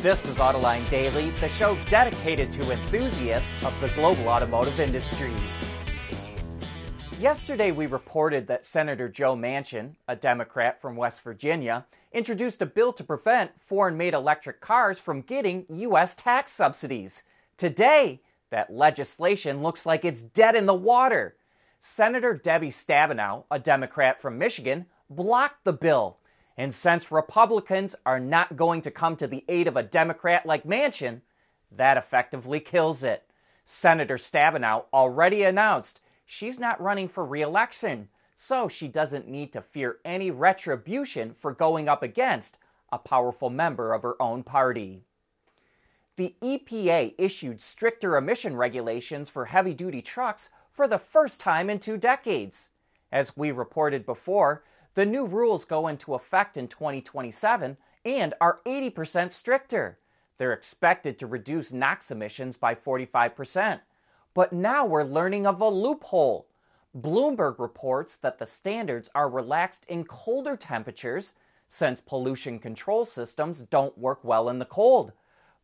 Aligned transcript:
This 0.00 0.26
is 0.26 0.38
Autoline 0.38 0.88
Daily, 0.90 1.30
the 1.40 1.48
show 1.48 1.76
dedicated 1.90 2.52
to 2.52 2.70
enthusiasts 2.70 3.52
of 3.64 3.74
the 3.80 3.88
global 3.88 4.28
automotive 4.28 4.78
industry. 4.78 5.32
Yesterday, 7.18 7.72
we 7.72 7.86
reported 7.86 8.46
that 8.46 8.64
Senator 8.64 9.08
Joe 9.08 9.34
Manchin, 9.34 9.96
a 10.06 10.14
Democrat 10.14 10.80
from 10.80 10.94
West 10.94 11.24
Virginia, 11.24 11.84
introduced 12.12 12.62
a 12.62 12.66
bill 12.66 12.92
to 12.92 13.02
prevent 13.02 13.60
foreign 13.60 13.96
made 13.96 14.14
electric 14.14 14.60
cars 14.60 15.00
from 15.00 15.20
getting 15.20 15.66
U.S. 15.68 16.14
tax 16.14 16.52
subsidies. 16.52 17.24
Today, 17.56 18.20
that 18.50 18.72
legislation 18.72 19.64
looks 19.64 19.84
like 19.84 20.04
it's 20.04 20.22
dead 20.22 20.54
in 20.54 20.66
the 20.66 20.74
water. 20.74 21.34
Senator 21.80 22.34
Debbie 22.34 22.70
Stabenow, 22.70 23.46
a 23.50 23.58
Democrat 23.58 24.20
from 24.20 24.38
Michigan, 24.38 24.86
blocked 25.10 25.64
the 25.64 25.72
bill. 25.72 26.17
And 26.58 26.74
since 26.74 27.12
Republicans 27.12 27.94
are 28.04 28.18
not 28.18 28.56
going 28.56 28.82
to 28.82 28.90
come 28.90 29.14
to 29.16 29.28
the 29.28 29.44
aid 29.48 29.68
of 29.68 29.76
a 29.76 29.82
Democrat 29.84 30.44
like 30.44 30.64
Manchin, 30.64 31.20
that 31.70 31.96
effectively 31.96 32.58
kills 32.58 33.04
it. 33.04 33.22
Senator 33.64 34.16
Stabenow 34.16 34.86
already 34.92 35.44
announced 35.44 36.00
she's 36.26 36.58
not 36.58 36.80
running 36.80 37.06
for 37.06 37.24
re 37.24 37.42
election, 37.42 38.08
so 38.34 38.66
she 38.66 38.88
doesn't 38.88 39.28
need 39.28 39.52
to 39.52 39.62
fear 39.62 39.98
any 40.04 40.32
retribution 40.32 41.32
for 41.32 41.52
going 41.52 41.88
up 41.88 42.02
against 42.02 42.58
a 42.90 42.98
powerful 42.98 43.50
member 43.50 43.94
of 43.94 44.02
her 44.02 44.20
own 44.20 44.42
party. 44.42 45.02
The 46.16 46.34
EPA 46.42 47.14
issued 47.18 47.60
stricter 47.60 48.16
emission 48.16 48.56
regulations 48.56 49.30
for 49.30 49.44
heavy 49.44 49.74
duty 49.74 50.02
trucks 50.02 50.50
for 50.72 50.88
the 50.88 50.98
first 50.98 51.38
time 51.38 51.70
in 51.70 51.78
two 51.78 51.96
decades. 51.96 52.70
As 53.12 53.36
we 53.36 53.52
reported 53.52 54.04
before, 54.04 54.64
the 54.98 55.06
new 55.06 55.26
rules 55.26 55.64
go 55.64 55.86
into 55.86 56.14
effect 56.14 56.56
in 56.56 56.66
2027 56.66 57.76
and 58.04 58.34
are 58.40 58.58
80% 58.66 59.30
stricter. 59.30 59.96
They're 60.38 60.52
expected 60.52 61.18
to 61.18 61.28
reduce 61.28 61.72
NOx 61.72 62.10
emissions 62.10 62.56
by 62.56 62.74
45%. 62.74 63.78
But 64.34 64.52
now 64.52 64.84
we're 64.84 65.04
learning 65.04 65.46
of 65.46 65.60
a 65.60 65.68
loophole. 65.68 66.48
Bloomberg 66.98 67.60
reports 67.60 68.16
that 68.16 68.40
the 68.40 68.46
standards 68.46 69.08
are 69.14 69.28
relaxed 69.28 69.86
in 69.88 70.02
colder 70.02 70.56
temperatures 70.56 71.34
since 71.68 72.00
pollution 72.00 72.58
control 72.58 73.04
systems 73.04 73.62
don't 73.62 73.96
work 73.96 74.24
well 74.24 74.48
in 74.48 74.58
the 74.58 74.64
cold. 74.64 75.12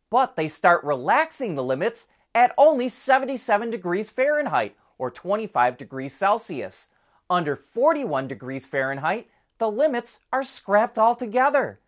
But 0.09 0.37
they 0.37 0.47
start 0.47 0.81
relaxing 0.85 1.55
the 1.55 1.63
limits 1.63 2.07
at 2.33 2.53
only 2.57 2.87
77 2.87 3.69
degrees 3.69 4.09
Fahrenheit 4.09 4.77
or 4.97 5.11
25 5.11 5.75
degrees 5.75 6.13
Celsius. 6.13 6.87
Under 7.29 7.55
41 7.55 8.27
degrees 8.27 8.65
Fahrenheit, 8.65 9.27
the 9.57 9.71
limits 9.71 10.19
are 10.31 10.43
scrapped 10.43 10.99
altogether. 10.99 11.79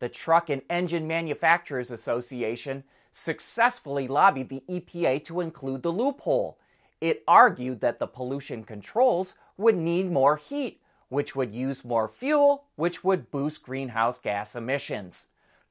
The 0.00 0.08
Truck 0.08 0.50
and 0.50 0.62
Engine 0.68 1.06
Manufacturers 1.06 1.90
Association 1.90 2.84
successfully 3.10 4.06
lobbied 4.06 4.48
the 4.48 4.62
EPA 4.68 5.24
to 5.24 5.40
include 5.40 5.82
the 5.82 5.92
loophole. 5.92 6.58
It 7.00 7.22
argued 7.26 7.80
that 7.80 7.98
the 8.00 8.06
pollution 8.06 8.64
controls 8.64 9.34
would 9.56 9.76
need 9.76 10.10
more 10.10 10.36
heat, 10.36 10.80
which 11.08 11.34
would 11.34 11.54
use 11.54 11.84
more 11.84 12.08
fuel, 12.08 12.64
which 12.76 13.02
would 13.02 13.30
boost 13.30 13.62
greenhouse 13.62 14.18
gas 14.18 14.56
emissions. 14.56 15.28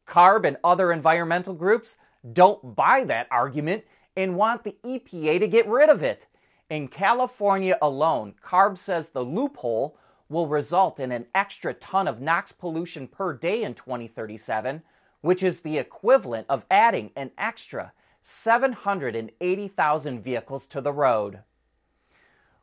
CARB 0.08 0.46
and 0.46 0.58
other 0.64 0.92
environmental 0.92 1.54
groups 1.54 1.98
don't 2.34 2.76
buy 2.76 3.04
that 3.04 3.28
argument 3.30 3.84
and 4.16 4.36
want 4.36 4.64
the 4.64 4.76
EPA 4.84 5.40
to 5.40 5.48
get 5.48 5.68
rid 5.68 5.90
of 5.90 6.02
it. 6.02 6.28
In 6.72 6.88
California 6.88 7.78
alone, 7.82 8.34
CARB 8.42 8.78
says 8.78 9.10
the 9.10 9.26
loophole 9.26 9.98
will 10.30 10.48
result 10.48 11.02
in 11.02 11.12
an 11.12 11.26
extra 11.36 11.74
ton 11.74 12.08
of 12.08 12.22
NOx 12.22 12.54
pollution 12.54 13.10
per 13.10 13.34
day 13.34 13.64
in 13.64 13.74
2037, 13.74 14.82
which 15.20 15.44
is 15.44 15.64
the 15.64 15.78
equivalent 15.78 16.46
of 16.48 16.66
adding 16.72 17.12
an 17.18 17.32
extra 17.38 17.92
780,000 18.22 20.22
vehicles 20.22 20.66
to 20.68 20.80
the 20.80 20.94
road. 20.94 21.40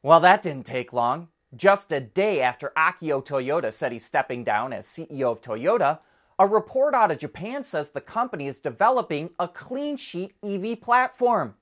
Well, 0.03 0.21
that 0.21 0.41
didn't 0.41 0.65
take 0.65 0.95
long. 0.95 1.29
Just 1.55 1.93
a 1.93 2.01
day 2.01 2.41
after 2.41 2.73
Akio 2.79 3.23
Toyoda 3.23 3.71
said 3.71 3.93
he's 3.93 4.07
stepping 4.07 4.43
down 4.43 4.73
as 4.73 4.87
CEO 4.87 5.31
of 5.31 5.43
Toyota, 5.43 5.99
a 6.39 6.47
report 6.47 6.95
out 6.95 7.11
of 7.11 7.19
Japan 7.19 7.63
says 7.63 7.91
the 7.91 8.01
company 8.01 8.47
is 8.47 8.59
developing 8.59 9.29
a 9.39 9.49
clean 9.49 9.99
sheet 9.99 10.33
EV 10.43 10.81
platform. 10.81 11.57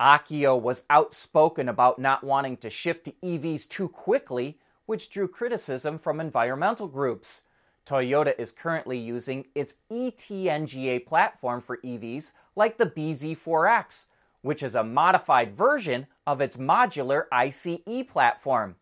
Akio 0.00 0.60
was 0.60 0.82
outspoken 0.90 1.68
about 1.68 1.98
not 2.00 2.24
wanting 2.24 2.56
to 2.58 2.70
shift 2.70 3.04
to 3.04 3.12
EVs 3.22 3.68
too 3.68 3.88
quickly, 3.88 4.58
which 4.86 5.08
drew 5.08 5.28
criticism 5.28 5.98
from 5.98 6.20
environmental 6.20 6.88
groups. 6.88 7.42
Toyota 7.86 8.34
is 8.38 8.50
currently 8.50 8.98
using 8.98 9.46
its 9.54 9.74
eTNGA 9.92 11.06
platform 11.06 11.60
for 11.60 11.76
EVs 11.78 12.32
like 12.56 12.76
the 12.76 12.86
BZ4X, 12.86 14.06
which 14.42 14.62
is 14.62 14.74
a 14.74 14.82
modified 14.82 15.54
version 15.54 16.06
of 16.26 16.40
its 16.40 16.56
modular 16.56 17.26
ICE 17.30 17.78
platform. 18.08 18.76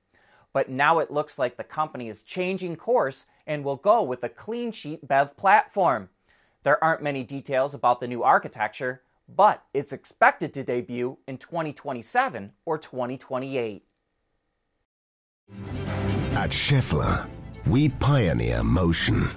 But 0.52 0.70
now 0.70 0.98
it 0.98 1.10
looks 1.10 1.38
like 1.38 1.56
the 1.56 1.64
company 1.64 2.08
is 2.08 2.22
changing 2.22 2.76
course 2.76 3.26
and 3.46 3.64
will 3.64 3.76
go 3.76 4.02
with 4.02 4.22
a 4.22 4.28
clean 4.28 4.72
sheet 4.72 5.06
BEV 5.06 5.36
platform. 5.36 6.08
There 6.62 6.82
aren't 6.82 7.02
many 7.02 7.22
details 7.24 7.74
about 7.74 8.00
the 8.00 8.08
new 8.08 8.22
architecture, 8.22 9.02
but 9.28 9.64
it's 9.74 9.92
expected 9.92 10.52
to 10.54 10.64
debut 10.64 11.18
in 11.26 11.38
2027 11.38 12.52
or 12.64 12.78
2028. 12.78 13.84
At 16.32 16.50
Schaeffler, 16.50 17.28
we 17.66 17.88
pioneer 17.88 18.62
motion. 18.62 19.28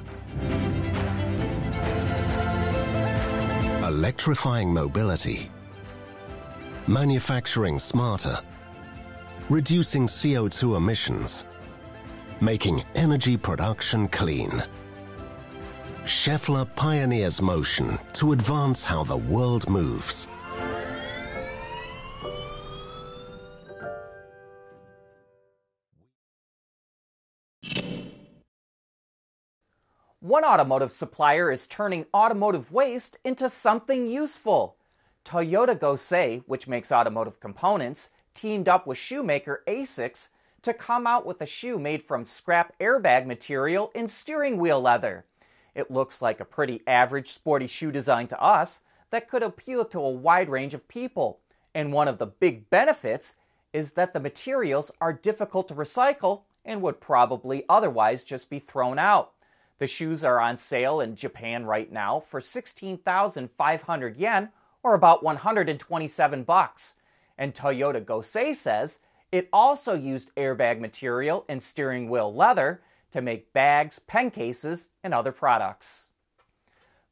Electrifying 3.84 4.74
mobility. 4.74 5.52
Manufacturing 6.88 7.80
smarter. 7.80 8.40
Reducing 9.50 10.08
CO2 10.08 10.78
emissions. 10.78 11.46
Making 12.42 12.84
energy 12.96 13.38
production 13.38 14.08
clean. 14.08 14.64
Schaeffler 16.06 16.66
pioneers 16.76 17.42
motion 17.42 17.98
to 18.14 18.32
advance 18.32 18.86
how 18.86 19.04
the 19.04 19.18
world 19.18 19.68
moves. 19.68 20.28
One 30.20 30.44
automotive 30.46 30.92
supplier 30.92 31.52
is 31.52 31.66
turning 31.66 32.06
automotive 32.14 32.72
waste 32.72 33.18
into 33.24 33.50
something 33.50 34.06
useful. 34.06 34.78
Toyoda 35.24 35.76
Gosei, 35.76 36.44
which 36.46 36.68
makes 36.68 36.92
automotive 36.92 37.40
components, 37.40 38.12
teamed 38.36 38.70
up 38.70 38.86
with 38.86 39.00
shoemaker 39.00 39.64
Asics 39.68 40.30
to 40.62 40.72
come 40.72 41.08
out 41.08 41.26
with 41.26 41.42
a 41.42 41.48
shoe 41.48 41.80
made 41.80 42.04
from 42.04 42.26
scrap 42.26 42.78
airbag 42.78 43.26
material 43.26 43.92
and 43.96 44.08
steering 44.08 44.58
wheel 44.60 44.80
leather. 44.80 45.26
It 45.76 45.92
looks 45.92 46.22
like 46.22 46.40
a 46.40 46.46
pretty 46.46 46.82
average 46.88 47.32
sporty 47.32 47.68
shoe 47.68 47.92
design 47.92 48.28
to 48.30 48.42
us 48.42 48.82
that 49.12 49.30
could 49.30 49.44
appeal 49.44 49.86
to 49.86 50.00
a 50.00 50.10
wide 50.10 50.50
range 50.50 50.74
of 50.74 50.88
people. 50.88 51.40
And 51.74 51.92
one 51.94 52.08
of 52.08 52.18
the 52.18 52.28
big 52.28 52.70
benefits 52.70 53.36
is 53.74 53.92
that 53.92 54.14
the 54.14 54.20
materials 54.20 54.90
are 55.02 55.12
difficult 55.14 55.68
to 55.68 55.76
recycle 55.76 56.44
and 56.64 56.82
would 56.82 57.02
probably 57.02 57.66
otherwise 57.70 58.24
just 58.24 58.50
be 58.50 58.58
thrown 58.58 58.98
out. 58.98 59.34
The 59.78 59.88
shoes 59.88 60.24
are 60.24 60.40
on 60.40 60.58
sale 60.58 61.02
in 61.02 61.16
Japan 61.16 61.66
right 61.66 61.92
now 61.92 62.22
for 62.22 62.40
16,500 62.40 64.16
yen 64.16 64.50
or 64.84 64.94
about 64.94 65.24
127 65.24 66.44
bucks. 66.44 66.96
And 67.38 67.54
Toyoda 67.54 68.04
Gosei 68.04 68.56
says 68.56 69.00
it 69.34 69.50
also 69.52 69.94
used 69.94 70.34
airbag 70.36 70.80
material 70.80 71.44
and 71.50 71.62
steering 71.62 72.10
wheel 72.10 72.34
leather 72.34 72.82
to 73.16 73.22
make 73.22 73.54
bags, 73.54 73.98
pen 73.98 74.30
cases, 74.30 74.90
and 75.02 75.14
other 75.14 75.32
products. 75.32 76.08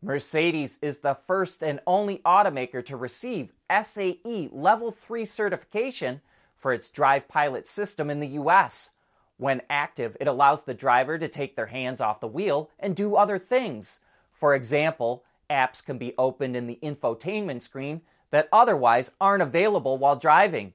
Mercedes 0.02 0.78
is 0.82 1.00
the 1.00 1.14
first 1.14 1.64
and 1.64 1.80
only 1.88 2.18
automaker 2.26 2.84
to 2.84 2.98
receive 2.98 3.54
SAE 3.72 4.50
Level 4.52 4.92
3 4.92 5.24
certification 5.24 6.20
for 6.58 6.74
its 6.74 6.90
Drive 6.90 7.30
Pilot 7.30 7.66
system 7.66 8.10
in 8.10 8.20
the 8.20 8.36
US. 8.40 8.90
When 9.38 9.62
active, 9.70 10.18
it 10.20 10.28
allows 10.28 10.66
the 10.66 10.74
driver 10.74 11.18
to 11.18 11.30
take 11.30 11.56
their 11.56 11.68
hands 11.68 12.02
off 12.02 12.20
the 12.20 12.28
wheel 12.28 12.70
and 12.80 12.98
do 12.98 13.16
other 13.16 13.40
things. 13.40 14.02
For 14.34 14.56
example, 14.56 15.24
apps 15.50 15.82
can 15.82 15.98
be 15.98 16.14
opened 16.18 16.58
in 16.58 16.68
the 16.68 16.80
infotainment 16.84 17.62
screen 17.62 18.02
that 18.32 18.50
otherwise 18.52 19.10
aren't 19.22 19.42
available 19.42 19.98
while 19.98 20.18
driving. 20.18 20.74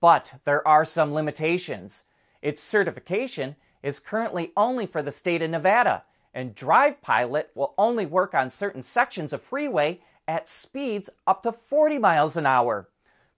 But 0.00 0.34
there 0.44 0.66
are 0.66 0.84
some 0.84 1.14
limitations. 1.14 2.02
Its 2.42 2.60
certification 2.60 3.54
is 3.84 4.00
currently 4.00 4.50
only 4.56 4.86
for 4.86 5.02
the 5.02 5.12
state 5.12 5.42
of 5.42 5.50
Nevada, 5.50 6.02
and 6.32 6.54
Drive 6.54 7.02
Pilot 7.02 7.50
will 7.54 7.74
only 7.76 8.06
work 8.06 8.34
on 8.34 8.48
certain 8.48 8.82
sections 8.82 9.34
of 9.34 9.42
freeway 9.42 10.00
at 10.26 10.48
speeds 10.48 11.10
up 11.26 11.42
to 11.42 11.52
40 11.52 11.98
miles 11.98 12.38
an 12.38 12.46
hour. 12.46 12.88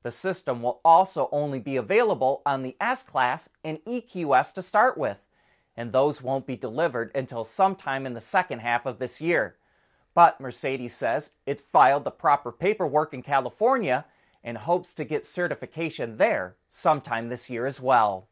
The 0.05 0.13
system 0.13 0.63
will 0.63 0.81
also 0.85 1.29
only 1.33 1.59
be 1.59 1.77
available 1.77 2.43
on 2.47 2.63
the 2.63 2.77
S 2.81 3.03
Class 3.03 3.49
and 3.65 3.81
EQS 3.87 4.55
to 4.55 4.63
start 4.63 4.97
with, 4.97 5.19
and 5.77 5.91
those 5.91 6.23
won't 6.23 6.47
be 6.47 6.55
delivered 6.55 7.11
until 7.17 7.43
sometime 7.43 8.07
in 8.07 8.15
the 8.15 8.21
second 8.21 8.61
half 8.61 8.87
of 8.87 9.01
this 9.01 9.21
year. 9.21 9.57
But 10.15 10.41
Mercedes 10.41 10.95
says 10.95 11.33
it 11.45 11.61
filed 11.61 12.05
the 12.05 12.13
proper 12.13 12.53
paperwork 12.53 13.13
in 13.13 13.23
California 13.23 14.05
and 14.45 14.57
hopes 14.57 14.95
to 14.95 15.05
get 15.05 15.27
certification 15.27 16.19
there 16.19 16.55
sometime 16.69 17.29
this 17.29 17.51
year 17.51 17.67
as 17.67 17.81
well. 17.81 18.29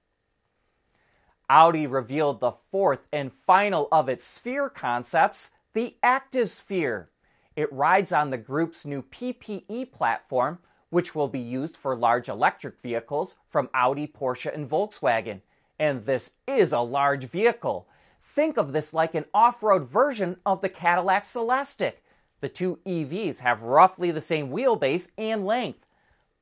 Audi 1.50 1.86
revealed 1.86 2.40
the 2.40 2.52
fourth 2.70 3.06
and 3.12 3.32
final 3.32 3.88
of 3.92 4.08
its 4.08 4.24
sphere 4.24 4.68
concepts, 4.70 5.50
the 5.74 5.96
Active 6.02 6.48
Sphere. 6.48 7.10
It 7.56 7.72
rides 7.72 8.12
on 8.12 8.30
the 8.30 8.38
group's 8.38 8.86
new 8.86 9.02
PPE 9.02 9.92
platform, 9.92 10.58
which 10.90 11.14
will 11.14 11.28
be 11.28 11.40
used 11.40 11.76
for 11.76 11.94
large 11.94 12.28
electric 12.28 12.80
vehicles 12.80 13.36
from 13.48 13.68
Audi, 13.74 14.06
Porsche, 14.06 14.52
and 14.52 14.68
Volkswagen. 14.68 15.40
And 15.78 16.06
this 16.06 16.32
is 16.46 16.72
a 16.72 16.80
large 16.80 17.24
vehicle. 17.24 17.88
Think 18.22 18.56
of 18.56 18.72
this 18.72 18.94
like 18.94 19.14
an 19.14 19.26
off 19.34 19.62
road 19.62 19.84
version 19.84 20.36
of 20.46 20.60
the 20.60 20.68
Cadillac 20.68 21.24
Celestiq. 21.24 21.94
The 22.40 22.48
two 22.48 22.78
EVs 22.86 23.40
have 23.40 23.62
roughly 23.62 24.10
the 24.10 24.20
same 24.20 24.50
wheelbase 24.50 25.08
and 25.16 25.46
length, 25.46 25.86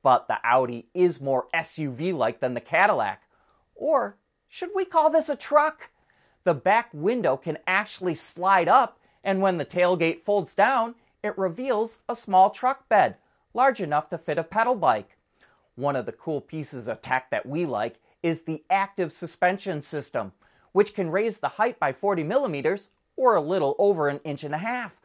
but 0.01 0.27
the 0.27 0.37
Audi 0.43 0.87
is 0.93 1.21
more 1.21 1.47
SUV 1.53 2.13
like 2.13 2.39
than 2.39 2.53
the 2.53 2.61
Cadillac. 2.61 3.23
Or 3.75 4.17
should 4.53 4.69
we 4.75 4.85
call 4.85 5.09
this 5.09 5.29
a 5.29 5.35
truck? 5.35 5.89
The 6.43 6.53
back 6.53 6.89
window 6.93 7.37
can 7.37 7.57
actually 7.65 8.13
slide 8.13 8.67
up, 8.69 8.99
and 9.23 9.41
when 9.41 9.57
the 9.57 9.65
tailgate 9.65 10.21
folds 10.21 10.53
down, 10.53 10.93
it 11.23 11.35
reveals 11.39 12.01
a 12.07 12.15
small 12.15 12.51
truck 12.51 12.87
bed, 12.87 13.15
large 13.55 13.81
enough 13.81 14.09
to 14.09 14.19
fit 14.19 14.37
a 14.37 14.43
pedal 14.43 14.75
bike. 14.75 15.17
One 15.73 15.95
of 15.95 16.05
the 16.05 16.11
cool 16.11 16.39
pieces 16.39 16.87
of 16.87 17.01
tech 17.01 17.31
that 17.31 17.47
we 17.47 17.65
like 17.65 17.95
is 18.21 18.43
the 18.43 18.63
active 18.69 19.11
suspension 19.11 19.81
system, 19.81 20.33
which 20.71 20.93
can 20.93 21.09
raise 21.09 21.39
the 21.39 21.49
height 21.49 21.79
by 21.79 21.91
40 21.91 22.23
millimeters 22.23 22.89
or 23.15 23.33
a 23.33 23.41
little 23.41 23.75
over 23.79 24.07
an 24.07 24.19
inch 24.23 24.43
and 24.43 24.53
a 24.53 24.59
half. 24.59 25.01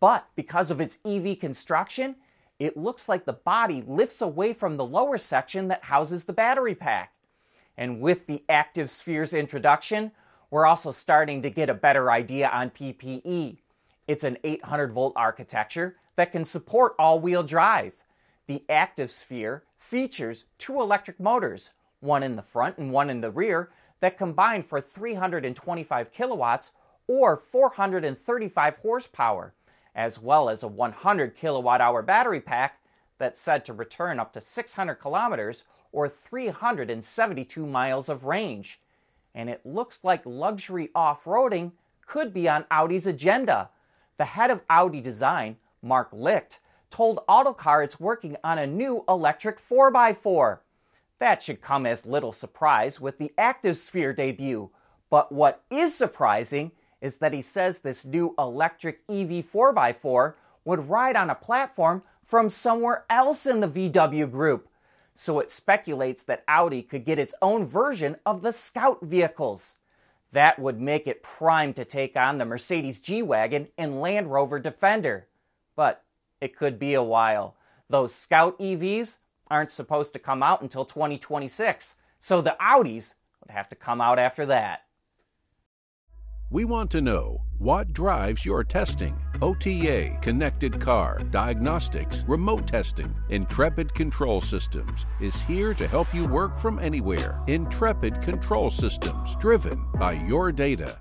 But 0.00 0.26
because 0.36 0.70
of 0.70 0.80
its 0.80 0.96
EV 1.04 1.38
construction, 1.38 2.16
it 2.58 2.78
looks 2.78 3.10
like 3.10 3.26
the 3.26 3.34
body 3.34 3.84
lifts 3.86 4.22
away 4.22 4.54
from 4.54 4.78
the 4.78 4.86
lower 4.86 5.18
section 5.18 5.68
that 5.68 5.84
houses 5.84 6.24
the 6.24 6.32
battery 6.32 6.74
pack. 6.74 7.12
And 7.76 8.00
with 8.00 8.26
the 8.26 8.42
Active 8.48 8.88
Sphere's 8.88 9.34
introduction, 9.34 10.12
we're 10.50 10.66
also 10.66 10.90
starting 10.90 11.42
to 11.42 11.50
get 11.50 11.68
a 11.68 11.74
better 11.74 12.10
idea 12.10 12.48
on 12.48 12.70
PPE. 12.70 13.58
It's 14.06 14.24
an 14.24 14.38
800 14.44 14.92
volt 14.92 15.12
architecture 15.16 15.96
that 16.16 16.32
can 16.32 16.44
support 16.44 16.94
all 16.98 17.20
wheel 17.20 17.42
drive. 17.42 18.04
The 18.46 18.64
Active 18.68 19.10
Sphere 19.10 19.64
features 19.76 20.46
two 20.58 20.80
electric 20.80 21.18
motors, 21.20 21.70
one 22.00 22.22
in 22.22 22.36
the 22.36 22.42
front 22.42 22.78
and 22.78 22.92
one 22.92 23.10
in 23.10 23.20
the 23.20 23.30
rear, 23.30 23.70
that 24.00 24.18
combine 24.18 24.62
for 24.62 24.80
325 24.80 26.12
kilowatts 26.12 26.70
or 27.08 27.36
435 27.36 28.76
horsepower, 28.78 29.52
as 29.94 30.20
well 30.20 30.48
as 30.48 30.62
a 30.62 30.68
100 30.68 31.36
kilowatt 31.36 31.80
hour 31.80 32.02
battery 32.02 32.40
pack 32.40 32.80
that's 33.18 33.40
said 33.40 33.64
to 33.64 33.72
return 33.72 34.20
up 34.20 34.32
to 34.32 34.40
600 34.40 34.94
kilometers 34.96 35.64
or 35.92 36.08
372 36.08 37.66
miles 37.66 38.08
of 38.08 38.24
range. 38.24 38.80
And 39.34 39.48
it 39.48 39.64
looks 39.64 40.04
like 40.04 40.22
luxury 40.24 40.90
off 40.94 41.24
roading 41.24 41.72
could 42.06 42.32
be 42.32 42.48
on 42.48 42.64
Audi's 42.70 43.06
agenda. 43.06 43.70
The 44.16 44.24
head 44.24 44.50
of 44.50 44.62
Audi 44.70 45.00
Design, 45.00 45.56
Marc 45.82 46.10
Lichte, 46.12 46.58
told 46.90 47.20
Autocar 47.28 47.82
it's 47.82 48.00
working 48.00 48.36
on 48.44 48.58
a 48.58 48.66
new 48.66 49.04
electric 49.08 49.58
4x4. 49.58 50.58
That 51.18 51.42
should 51.42 51.60
come 51.60 51.86
as 51.86 52.06
little 52.06 52.32
surprise 52.32 53.00
with 53.00 53.18
the 53.18 53.32
Active 53.36 53.76
Sphere 53.76 54.12
debut. 54.12 54.70
But 55.10 55.32
what 55.32 55.62
is 55.70 55.94
surprising 55.94 56.72
is 57.00 57.16
that 57.16 57.32
he 57.32 57.42
says 57.42 57.78
this 57.78 58.04
new 58.04 58.34
electric 58.38 59.00
EV 59.08 59.44
4x4 59.44 60.34
would 60.64 60.88
ride 60.88 61.16
on 61.16 61.30
a 61.30 61.34
platform 61.34 62.02
from 62.26 62.50
somewhere 62.50 63.04
else 63.08 63.46
in 63.46 63.60
the 63.60 63.68
VW 63.68 64.30
group 64.30 64.68
so 65.16 65.40
it 65.40 65.50
speculates 65.50 66.22
that 66.24 66.44
Audi 66.46 66.82
could 66.82 67.04
get 67.04 67.18
its 67.18 67.34
own 67.40 67.64
version 67.64 68.16
of 68.26 68.42
the 68.42 68.52
Scout 68.52 69.00
vehicles. 69.00 69.78
That 70.32 70.58
would 70.58 70.78
make 70.78 71.06
it 71.06 71.22
prime 71.22 71.72
to 71.74 71.84
take 71.86 72.16
on 72.16 72.36
the 72.36 72.44
Mercedes 72.44 73.00
G 73.00 73.22
Wagon 73.22 73.68
and 73.78 74.00
Land 74.00 74.30
Rover 74.30 74.58
Defender. 74.58 75.26
But 75.74 76.04
it 76.40 76.54
could 76.54 76.78
be 76.78 76.94
a 76.94 77.02
while. 77.02 77.56
Those 77.88 78.14
Scout 78.14 78.58
EVs 78.58 79.16
aren't 79.48 79.70
supposed 79.70 80.12
to 80.12 80.18
come 80.18 80.42
out 80.42 80.60
until 80.60 80.84
2026, 80.84 81.94
so 82.18 82.42
the 82.42 82.56
Audis 82.60 83.14
would 83.40 83.50
have 83.50 83.68
to 83.70 83.76
come 83.76 84.02
out 84.02 84.18
after 84.18 84.44
that. 84.46 84.84
We 86.50 86.64
want 86.64 86.90
to 86.90 87.00
know 87.00 87.42
what 87.58 87.92
drives 87.92 88.44
your 88.44 88.62
testing. 88.64 89.16
OTA, 89.42 90.18
connected 90.20 90.80
car, 90.80 91.20
diagnostics, 91.30 92.24
remote 92.26 92.66
testing. 92.66 93.14
Intrepid 93.30 93.94
Control 93.94 94.40
Systems 94.40 95.06
is 95.20 95.40
here 95.40 95.74
to 95.74 95.86
help 95.86 96.12
you 96.14 96.26
work 96.26 96.56
from 96.56 96.78
anywhere. 96.78 97.40
Intrepid 97.46 98.20
Control 98.22 98.70
Systems, 98.70 99.34
driven 99.36 99.84
by 99.98 100.12
your 100.12 100.52
data. 100.52 101.00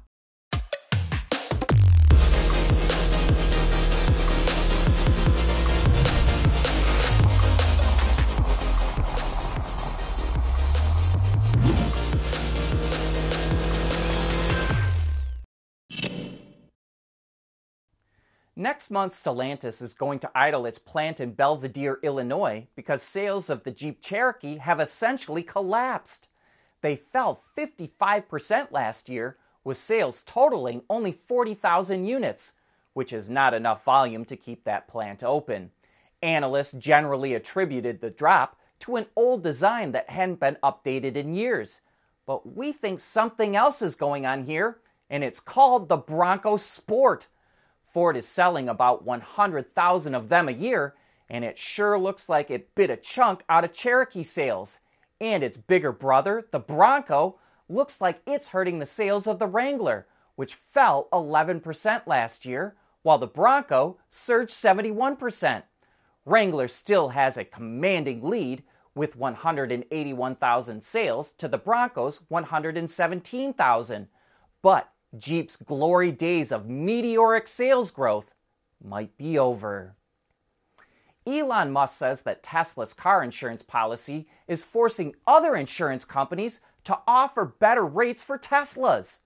Next 18.58 18.90
month, 18.90 19.12
Stellantis 19.12 19.82
is 19.82 19.94
going 19.94 20.20
to 20.20 20.32
idle 20.34 20.66
its 20.66 20.78
plant 20.78 21.20
in 21.20 21.34
Belvidere, 21.34 22.02
Illinois, 22.04 22.68
because 22.76 23.02
sales 23.02 23.50
of 23.50 23.64
the 23.64 23.72
Jeep 23.72 24.02
Cherokee 24.02 24.58
have 24.58 24.80
essentially 24.80 25.44
collapsed. 25.44 26.30
They 26.80 26.96
fell 26.96 27.44
55% 27.58 28.72
last 28.72 29.10
year, 29.10 29.38
with 29.66 29.76
sales 29.76 30.24
totaling 30.24 30.84
only 30.90 31.12
40,000 31.12 32.06
units, 32.06 32.54
which 32.94 33.12
is 33.12 33.30
not 33.30 33.54
enough 33.54 33.84
volume 33.84 34.24
to 34.24 34.38
keep 34.38 34.64
that 34.64 34.88
plant 34.88 35.22
open. 35.22 35.72
Analysts 36.22 36.74
generally 36.74 37.34
attributed 37.34 38.00
the 38.00 38.10
drop 38.10 38.58
to 38.80 38.96
an 38.96 39.06
old 39.18 39.44
design 39.44 39.92
that 39.92 40.10
hadn't 40.10 40.40
been 40.40 40.58
updated 40.64 41.18
in 41.18 41.34
years. 41.34 41.82
But 42.26 42.56
we 42.56 42.72
think 42.72 43.02
something 43.02 43.58
else 43.58 43.82
is 43.82 43.96
going 43.96 44.26
on 44.26 44.44
here, 44.44 44.80
and 45.10 45.26
it's 45.26 45.42
called 45.42 45.90
the 45.90 45.98
Bronco 45.98 46.56
Sport. 46.56 47.28
Ford 47.96 48.18
is 48.18 48.28
selling 48.28 48.68
about 48.68 49.06
100,000 49.06 50.16
of 50.16 50.28
them 50.28 50.50
a 50.50 50.52
year, 50.52 50.96
and 51.30 51.46
it 51.46 51.58
sure 51.58 51.98
looks 51.98 52.28
like 52.28 52.52
it 52.52 52.76
bit 52.76 52.90
a 52.90 52.98
chunk 52.98 53.42
out 53.48 53.64
of 53.64 53.72
Cherokee 53.72 54.22
sales. 54.22 54.80
And 55.22 55.42
its 55.42 55.56
bigger 55.56 55.94
brother, 55.94 56.46
the 56.52 56.60
Bronco, 56.60 57.40
looks 57.70 58.02
like 58.02 58.22
it's 58.28 58.50
hurting 58.50 58.80
the 58.80 58.86
sales 58.86 59.28
of 59.28 59.40
the 59.40 59.48
Wrangler, 59.48 60.08
which 60.36 60.56
fell 60.56 61.08
11% 61.14 62.06
last 62.06 62.46
year, 62.46 62.76
while 63.04 63.18
the 63.18 63.28
Bronco 63.28 63.98
surged 64.10 64.52
71%. 64.52 65.64
Wrangler 66.26 66.68
still 66.68 67.08
has 67.08 67.38
a 67.38 67.46
commanding 67.46 68.22
lead 68.22 68.62
with 68.94 69.16
181,000 69.16 70.84
sales 70.84 71.32
to 71.32 71.48
the 71.48 71.58
Broncos 71.58 72.20
117,000. 72.28 74.08
But 74.62 74.90
Jeep's 75.18 75.56
glory 75.56 76.12
days 76.12 76.52
of 76.52 76.68
meteoric 76.68 77.48
sales 77.48 77.92
growth 77.92 78.34
might 78.84 79.16
be 79.18 79.38
over. 79.38 79.96
Elon 81.28 81.72
Musk 81.72 81.98
says 81.98 82.22
that 82.22 82.44
Tesla's 82.44 82.94
car 82.94 83.24
insurance 83.24 83.64
policy 83.64 84.28
is 84.48 84.64
forcing 84.64 85.16
other 85.26 85.56
insurance 85.56 86.06
companies 86.06 86.62
to 86.84 86.98
offer 87.08 87.46
better 87.46 87.86
rates 87.86 88.22
for 88.22 88.38
Teslas. 88.38 89.22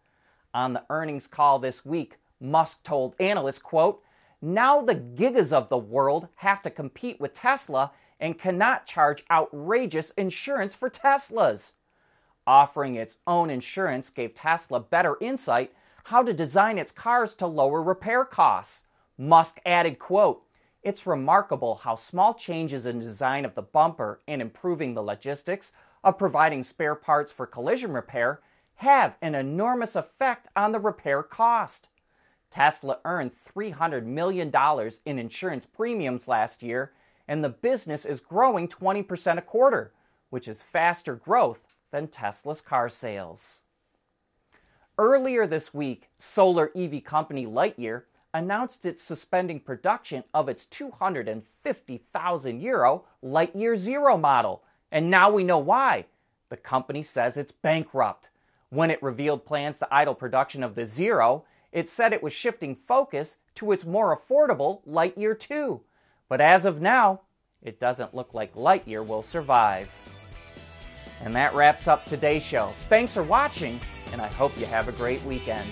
On 0.54 0.74
the 0.74 0.84
earnings 0.90 1.28
call 1.28 1.60
this 1.60 1.86
week, 1.86 2.18
Musk 2.40 2.84
told 2.84 3.16
analysts, 3.20 3.60
quote, 3.60 4.02
now 4.42 4.82
the 4.82 4.96
Geicos 4.96 5.52
of 5.52 5.68
the 5.68 5.78
world 5.78 6.30
have 6.36 6.62
to 6.62 6.70
compete 6.70 7.20
with 7.20 7.34
Tesla 7.34 7.92
and 8.22 8.40
cannot 8.40 8.86
charge 8.86 9.24
outrageous 9.30 10.12
insurance 10.12 10.74
for 10.74 10.90
Teslas. 10.90 11.74
Offering 12.48 12.96
its 12.96 13.18
own 13.28 13.50
insurance 13.50 14.10
gave 14.10 14.34
Tesla 14.34 14.80
better 14.80 15.18
insight 15.20 15.74
how 16.10 16.24
to 16.24 16.34
design 16.34 16.80
its 16.80 16.92
cars 16.92 17.36
to 17.36 17.46
lower 17.46 17.84
repair 17.84 18.26
costs. 18.26 18.84
Musk 19.16 19.60
added, 19.64 20.00
quote, 20.00 20.42
it's 20.82 21.06
remarkable 21.06 21.76
how 21.76 21.94
small 21.94 22.34
changes 22.34 22.88
in 22.88 22.98
design 22.98 23.46
of 23.46 23.54
the 23.54 23.62
bumper 23.62 24.20
and 24.28 24.42
improving 24.42 24.96
the 24.96 25.04
logistics 25.04 25.72
of 26.04 26.18
providing 26.18 26.64
spare 26.64 26.96
parts 26.96 27.32
for 27.32 27.46
collision 27.46 27.94
repair 27.94 28.42
have 28.78 29.20
an 29.22 29.36
enormous 29.36 29.96
effect 29.96 30.48
on 30.56 30.72
the 30.72 30.80
repair 30.80 31.22
cost. 31.22 31.90
Tesla 32.50 32.98
earned 33.06 33.32
$300 33.32 34.04
million 34.04 34.52
in 35.06 35.20
insurance 35.20 35.68
premiums 35.68 36.28
last 36.28 36.64
year, 36.64 36.92
and 37.28 37.44
the 37.44 37.50
business 37.50 38.04
is 38.04 38.20
growing 38.20 38.68
20% 38.68 39.38
a 39.38 39.42
quarter, 39.44 39.94
which 40.32 40.48
is 40.48 40.64
faster 40.64 41.14
growth 41.14 41.68
than 41.92 42.08
Tesla's 42.08 42.62
car 42.62 42.90
sales. 42.90 43.62
Earlier 45.00 45.48
this 45.48 45.74
week, 45.74 46.10
solar 46.18 46.72
EV 46.76 47.06
company 47.06 47.46
Lightyear 47.46 48.04
announced 48.34 48.86
it's 48.86 49.02
suspending 49.02 49.62
production 49.62 50.26
of 50.34 50.50
its 50.50 50.66
250,000 50.66 52.62
euro 52.62 53.06
Lightyear 53.24 53.78
Zero 53.78 54.18
model. 54.18 54.62
And 54.92 55.10
now 55.10 55.32
we 55.32 55.46
know 55.46 55.58
why. 55.58 56.04
The 56.50 56.58
company 56.58 57.02
says 57.02 57.38
it's 57.38 57.54
bankrupt. 57.54 58.30
When 58.72 58.92
it 58.92 59.02
revealed 59.02 59.46
plans 59.46 59.80
to 59.80 59.88
idle 59.90 60.16
production 60.16 60.64
of 60.64 60.76
the 60.76 60.86
Zero, 60.86 61.46
it 61.72 61.88
said 61.88 62.12
it 62.12 62.22
was 62.22 62.34
shifting 62.34 62.76
focus 62.76 63.38
to 63.56 63.72
its 63.72 63.86
more 63.86 64.14
affordable 64.14 64.82
Lightyear 64.86 65.40
2. 65.40 65.80
But 66.28 66.42
as 66.42 66.66
of 66.66 66.82
now, 66.82 67.22
it 67.64 67.80
doesn't 67.80 68.14
look 68.14 68.34
like 68.34 68.54
Lightyear 68.54 69.08
will 69.08 69.22
survive. 69.22 69.90
And 71.22 71.34
that 71.38 71.56
wraps 71.56 71.88
up 71.88 72.06
today's 72.06 72.44
show. 72.44 72.74
Thanks 72.90 73.14
for 73.14 73.24
watching, 73.24 73.80
and 74.12 74.22
I 74.22 74.28
hope 74.28 74.58
you 74.58 74.66
have 74.66 74.88
a 74.88 74.92
great 74.92 75.24
weekend. 75.24 75.68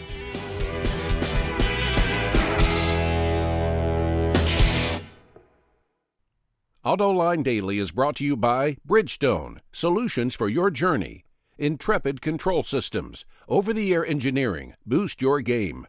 AutoLine 6.86 7.44
Daily 7.44 7.79
is 7.79 7.91
brought 7.91 8.15
to 8.15 8.24
you 8.24 8.38
by 8.38 8.77
Bridgestone, 8.88 9.58
solutions 9.74 10.36
for 10.36 10.48
your 10.48 10.72
journey. 10.72 11.25
Intrepid 11.58 12.22
Control 12.22 12.63
Systems, 12.63 13.25
over 13.50 13.74
the 13.74 13.94
air 13.94 14.06
engineering, 14.06 14.74
boost 14.86 15.22
your 15.22 15.41
game. 15.41 15.88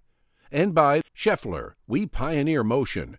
And 0.51 0.75
by 0.75 1.03
Schaeffler, 1.15 1.75
we 1.87 2.07
pioneer 2.07 2.65
motion. 2.65 3.19